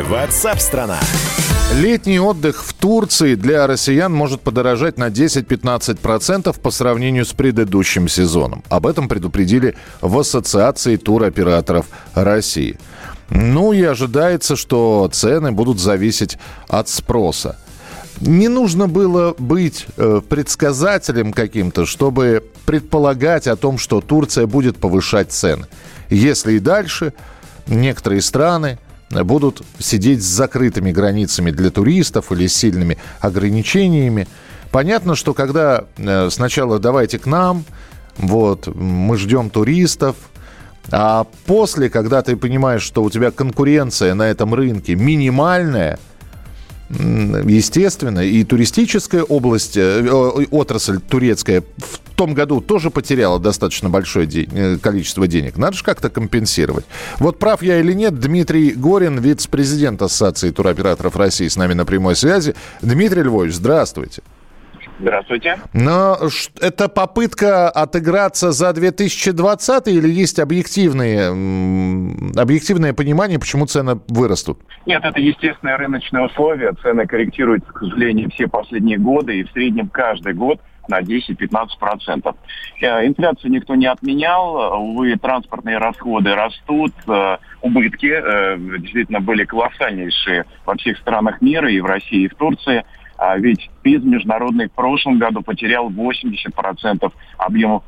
[0.00, 0.98] Ватсап-страна!
[1.74, 8.64] Летний отдых в Турции для россиян может подорожать на 10-15% по сравнению с предыдущим сезоном.
[8.70, 12.78] Об этом предупредили в Ассоциации туроператоров России.
[13.28, 16.38] Ну и ожидается, что цены будут зависеть
[16.68, 17.58] от спроса.
[18.20, 25.32] Не нужно было быть э, предсказателем каким-то, чтобы предполагать о том, что Турция будет повышать
[25.32, 25.66] цены.
[26.08, 27.12] Если и дальше
[27.66, 28.78] некоторые страны
[29.12, 34.26] будут сидеть с закрытыми границами для туристов или с сильными ограничениями.
[34.70, 37.64] Понятно, что когда э, сначала давайте к нам,
[38.16, 40.16] вот, мы ждем туристов,
[40.90, 45.98] а после, когда ты понимаешь, что у тебя конкуренция на этом рынке минимальная–
[46.92, 50.06] естественно, и туристическая область, э,
[50.50, 55.56] отрасль турецкая в том году тоже потеряла достаточно большое де- э, количество денег.
[55.56, 56.84] Надо же как-то компенсировать.
[57.18, 62.14] Вот прав я или нет, Дмитрий Горин, вице-президент Ассоциации туроператоров России, с нами на прямой
[62.16, 62.54] связи.
[62.82, 64.22] Дмитрий Львович, здравствуйте.
[65.02, 65.58] Здравствуйте.
[65.72, 66.16] Но
[66.60, 71.28] это попытка отыграться за 2020 или есть объективные,
[72.40, 74.60] объективное понимание, почему цены вырастут?
[74.86, 76.72] Нет, это естественное рыночное условие.
[76.82, 82.34] Цены корректируются, к сожалению, все последние годы и в среднем каждый год на 10-15%.
[82.80, 84.80] Э, инфляцию никто не отменял.
[84.80, 86.92] Увы, транспортные расходы растут.
[87.08, 92.34] Э, убытки э, действительно были колоссальнейшие во всех странах мира, и в России, и в
[92.36, 92.84] Турции.
[93.24, 97.84] А ведь ПИЗ международный в прошлом году потерял 80% объемов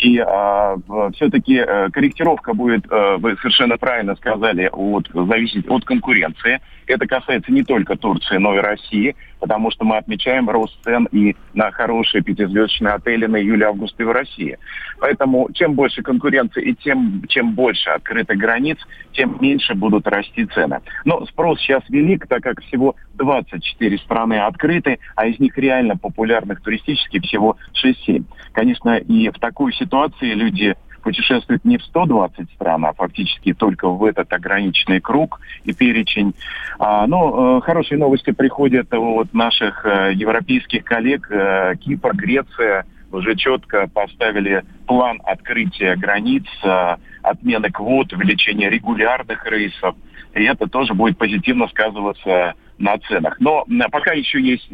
[0.00, 0.76] и э,
[1.14, 6.60] все-таки э, корректировка будет, э, вы совершенно правильно сказали, от, зависеть от конкуренции.
[6.88, 11.34] Это касается не только Турции, но и России, потому что мы отмечаем рост цен и
[11.52, 14.56] на хорошие пятизвездочные отели на июле-август и в России.
[15.00, 18.78] Поэтому чем больше конкуренции и тем, чем больше открытых границ,
[19.12, 20.78] тем меньше будут расти цены.
[21.04, 26.62] Но спрос сейчас велик, так как всего 24 страны открыты, а из них реально популярных
[26.62, 28.22] туристически всего 6-7.
[28.52, 34.04] Конечно, и в такой ситуации люди путешествуют не в 120 стран, а фактически только в
[34.04, 36.34] этот ограниченный круг и перечень.
[36.78, 41.30] А, но э, хорошие новости приходят от наших э, европейских коллег.
[41.30, 49.94] Э, Кипр, Греция уже четко поставили план открытия границ, э, отмены квот, увеличения регулярных рейсов.
[50.34, 53.38] И это тоже будет позитивно сказываться на ценах.
[53.38, 54.66] Но пока еще есть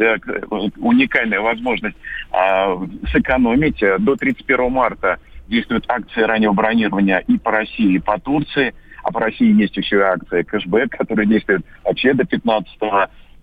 [0.79, 1.97] уникальная возможность
[2.31, 2.79] а,
[3.11, 3.83] сэкономить.
[3.99, 8.75] До 31 марта действуют акции раннего бронирования и по России, и по Турции.
[9.03, 12.79] А по России есть еще и акция кэшбэк, которая действует вообще до 15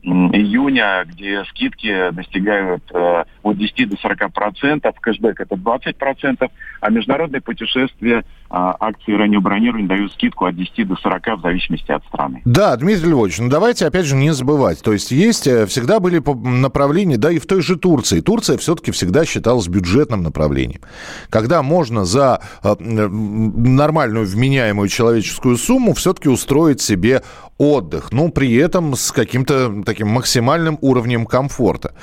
[0.05, 6.91] июня, где скидки достигают э, от 10 до 40 процентов, кэшбэк это 20 процентов, а
[6.91, 8.23] международные путешествия,
[8.55, 12.41] акции раннего бронирования дают скидку от 10 до 40 в зависимости от страны.
[12.45, 16.21] Да, Дмитрий Львович, ну давайте опять же не забывать, то есть есть, э, всегда были
[16.47, 18.21] направления, да и в той же Турции.
[18.21, 20.81] Турция все-таки всегда считалась бюджетным направлением.
[21.29, 27.23] Когда можно за э, нормальную вменяемую человеческую сумму все-таки устроить себе
[27.57, 31.93] отдых, ну, при этом с каким-то таким максимальным уровнем комфорта.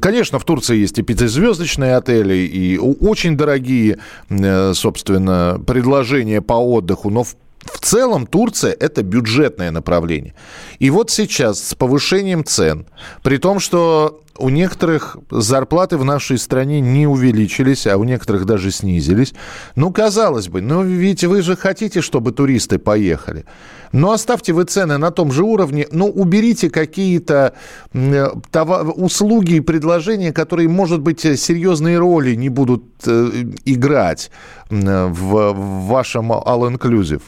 [0.00, 3.98] Конечно, в Турции есть и пятизвездочные отели, и очень дорогие,
[4.30, 5.93] э, собственно, предложения
[6.40, 10.34] по отдыху, но в в целом Турция– это бюджетное направление.
[10.80, 12.86] И вот сейчас с повышением цен,
[13.22, 18.70] при том, что у некоторых зарплаты в нашей стране не увеличились, а у некоторых даже
[18.70, 19.34] снизились.
[19.76, 23.44] Ну, казалось бы, ну ведь вы же хотите, чтобы туристы поехали.
[23.92, 27.54] Но оставьте вы цены на том же уровне, но уберите какие-то
[27.92, 34.32] услуги и предложения, которые, может быть, серьезные роли не будут э, играть
[34.68, 35.52] в
[35.88, 37.22] вашем all-inclusive.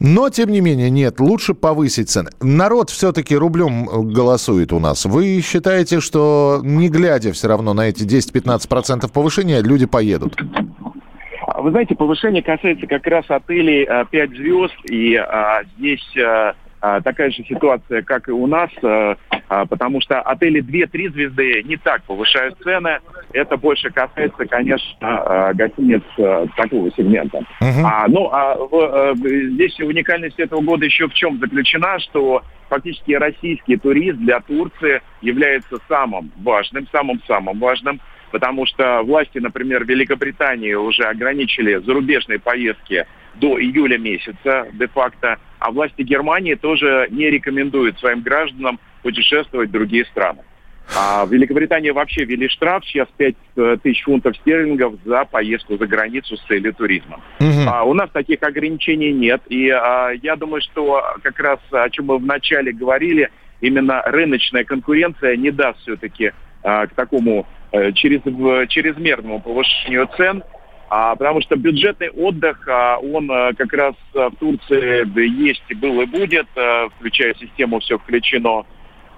[0.00, 2.30] Но, тем не менее, нет, лучше повысить цены.
[2.40, 5.04] Народ все-таки рублем голосует у нас.
[5.04, 10.40] Вы считаете, что не глядя все равно на эти 10-15% повышения, люди поедут?
[11.58, 17.30] Вы знаете, повышение касается как раз отелей 5 звезд, и а, здесь а, а, такая
[17.30, 19.16] же ситуация, как и у нас, а,
[19.48, 22.98] а, потому что отели 2-3 звезды не так повышают цены.
[23.32, 27.38] Это больше касается, конечно, а, гостиниц а, такого сегмента.
[27.60, 27.84] Uh-huh.
[27.84, 33.12] А, ну, а в, а, здесь уникальность этого года еще в чем заключена, что фактически
[33.12, 38.00] российский турист для Турции является самым важным, самым-самым важным
[38.30, 43.04] потому что власти, например, Великобритании уже ограничили зарубежные поездки
[43.34, 50.04] до июля месяца де-факто, а власти Германии тоже не рекомендуют своим гражданам путешествовать в другие
[50.06, 50.40] страны.
[50.96, 55.86] А в Великобритании вообще ввели штраф, сейчас 5 э, тысяч фунтов стерлингов за поездку за
[55.86, 57.20] границу с целью туризма.
[57.38, 57.68] Угу.
[57.68, 59.40] А, у нас таких ограничений нет.
[59.48, 63.30] И а, я думаю, что как раз о чем мы вначале говорили,
[63.60, 66.32] именно рыночная конкуренция не даст все-таки
[66.62, 68.22] а, к такому а, через,
[68.68, 70.42] чрезмерному повышению цен.
[70.90, 75.06] А, потому что бюджетный отдых, а, он а, как раз в Турции
[75.46, 78.64] есть и был и будет, а, включая систему «Все включено».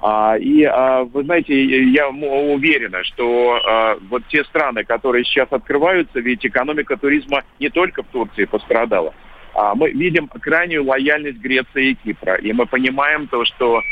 [0.02, 1.54] А, и а, вы знаете,
[1.90, 8.02] я уверена, что а, вот те страны, которые сейчас открываются, ведь экономика туризма не только
[8.02, 9.14] в Турции пострадала.
[9.74, 12.36] Мы видим крайнюю лояльность Греции и Кипра.
[12.36, 13.82] И мы понимаем то, что,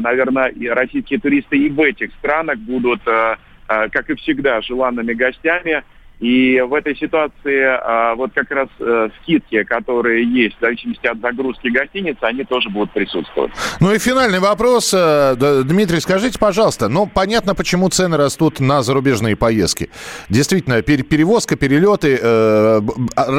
[0.00, 5.82] наверное, российские туристы и в этих странах будут, как и всегда, желанными гостями–
[6.20, 11.20] и в этой ситуации а, вот как раз а, скидки, которые есть в зависимости от
[11.20, 13.52] загрузки гостиницы, они тоже будут присутствовать.
[13.80, 14.92] Ну и финальный вопрос.
[14.92, 19.90] Э, Дмитрий, скажите, пожалуйста, ну понятно, почему цены растут на зарубежные поездки.
[20.28, 22.80] Действительно, пер перевозка, перелеты, э,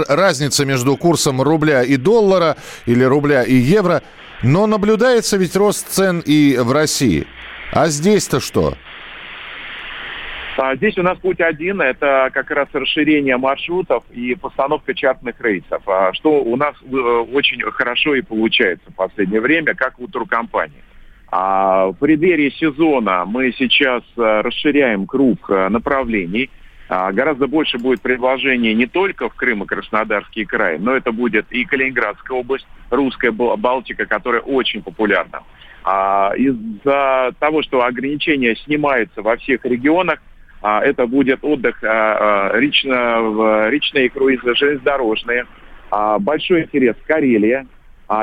[0.08, 2.56] разница между курсом рубля и доллара
[2.86, 4.04] или рубля и евро.
[4.42, 7.28] Но наблюдается ведь рост цен и в России.
[7.74, 8.76] А здесь-то что?
[10.62, 15.82] А здесь у нас путь один, это как раз расширение маршрутов и постановка чартных рейсов,
[15.88, 16.96] а что у нас э,
[17.32, 20.84] очень хорошо и получается в последнее время, как у туркомпании.
[21.32, 26.50] А в преддверии сезона мы сейчас э, расширяем круг э, направлений.
[26.90, 31.50] А, гораздо больше будет предложений не только в Крым и Краснодарский край, но это будет
[31.52, 35.44] и Калининградская область, русская Балтика, которая очень популярна.
[36.36, 40.20] Из-за того, что ограничения снимаются во всех регионах,
[40.62, 45.46] а, это будет отдых а, а, речно, речные круизы, железнодорожные,
[46.20, 47.66] большой интерес Карелия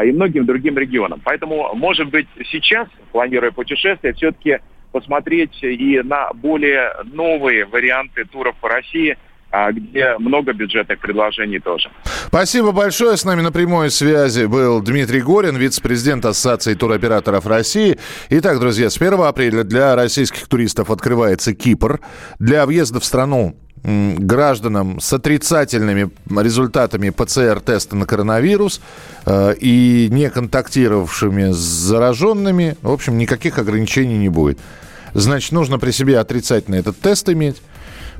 [0.04, 1.20] и многим другим регионам.
[1.24, 4.58] Поэтому, может быть, сейчас, планируя путешествие, все-таки
[4.92, 9.25] посмотреть и на более новые варианты туров по России– а
[9.72, 11.90] где много бюджетных предложений тоже.
[12.26, 13.16] Спасибо большое.
[13.16, 17.98] С нами на прямой связи был Дмитрий Горин, вице-президент Ассоциации туроператоров России.
[18.30, 22.00] Итак, друзья, с 1 апреля для российских туристов открывается Кипр.
[22.38, 23.56] Для въезда в страну
[23.86, 26.10] гражданам с отрицательными
[26.40, 28.80] результатами ПЦР-теста на коронавирус
[29.26, 34.58] э, и не контактировавшими с зараженными, в общем, никаких ограничений не будет.
[35.16, 37.62] Значит, нужно при себе отрицательный этот тест иметь.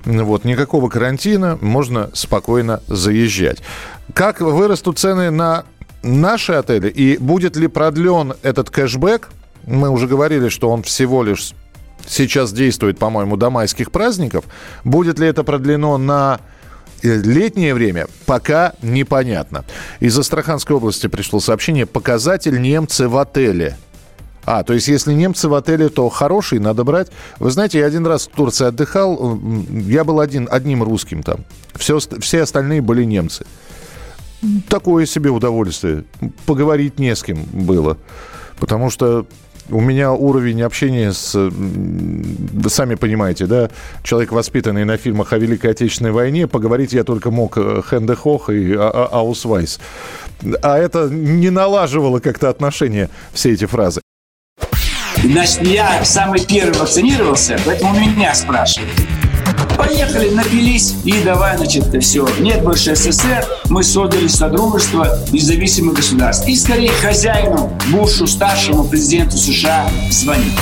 [0.07, 3.59] Вот, никакого карантина, можно спокойно заезжать.
[4.15, 5.65] Как вырастут цены на
[6.03, 9.29] наши отели и будет ли продлен этот кэшбэк?
[9.67, 11.53] Мы уже говорили, что он всего лишь
[12.09, 14.45] сейчас действует, по-моему, до майских праздников.
[14.83, 16.41] Будет ли это продлено на
[17.03, 19.67] летнее время пока непонятно.
[20.01, 23.77] Из Астраханской области пришло сообщение «Показатель немцы в отеле».
[24.47, 27.09] А, то есть если немцы в отеле, то хороший, надо брать.
[27.41, 29.39] Вы знаете, я один раз в Турции отдыхал,
[29.71, 31.45] я был один, одним русским там.
[31.75, 33.45] Все, все остальные были немцы.
[34.69, 36.05] Такое себе удовольствие.
[36.47, 37.99] Поговорить не с кем было.
[38.61, 39.27] Потому что
[39.69, 41.35] у меня уровень общения с...
[41.35, 43.71] Вы сами понимаете, да?
[44.05, 48.51] Человек, воспитанный на фильмах о Великой Отечественной войне, поговорить я только мог э, Хенде Хох
[48.51, 49.81] и а, а, Аусвайс.
[50.63, 54.03] А это не налаживало как-то отношения, все эти фразы.
[55.27, 58.93] Значит, я самый первый вакцинировался, поэтому меня спрашивают.
[59.77, 62.27] Поехали, напились и давай, значит, все.
[62.39, 66.49] Нет больше СССР, мы создали Содружество независимых государств.
[66.49, 70.55] И скорее хозяину, Бушу, старшему президенту США звонить.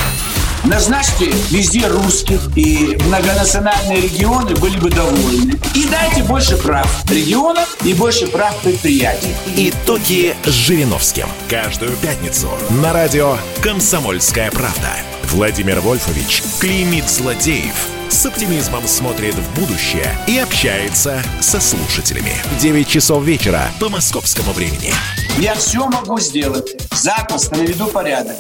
[0.64, 5.60] Назначьте везде русских, и многонациональные регионы были бы довольны.
[5.74, 9.34] И дайте больше прав регионам и больше прав предприятий.
[9.56, 11.26] Итоги с Жириновским.
[11.50, 12.48] Каждую пятницу
[12.82, 14.90] на радио «Комсомольская правда».
[15.30, 22.34] Владимир Вольфович клеймит злодеев– с оптимизмом смотрит в будущее и общается со слушателями.
[22.60, 24.92] 9 часов вечера по московскому времени.
[25.38, 26.76] Я все могу сделать.
[26.92, 28.36] Запросто наведу порядок.